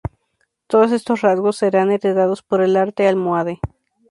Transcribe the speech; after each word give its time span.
Todos 0.65 0.91
estos 0.93 1.21
rasgos 1.21 1.57
serán 1.57 1.91
heredados 1.91 2.41
por 2.41 2.61
el 2.63 2.75
arte 2.75 3.07
almohade. 3.07 3.59